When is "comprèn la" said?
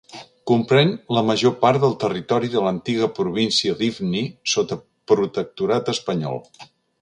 0.51-1.21